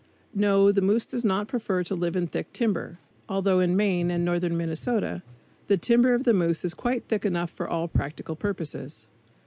No; 0.33 0.71
the 0.71 0.81
moose 0.81 1.05
does 1.05 1.23
not 1.23 1.47
prefer 1.47 1.83
to 1.83 1.93
live 1.93 2.15
in 2.15 2.25
thick 2.25 2.51
timber; 2.53 2.97
although 3.29 3.59
in 3.59 3.75
Maine 3.77 4.09
and 4.09 4.25
northern 4.25 4.57
Minnesota 4.57 5.21
the 5.67 5.77
timber 5.77 6.15
of 6.15 6.23
the 6.23 6.33
moose 6.33 6.65
is 6.65 6.73
quite 6.73 7.07
thick 7.07 7.23
enough 7.23 7.51
for 7.51 7.67
all 7.69 7.87
practical 7.87 8.35
purposes. 8.35 9.05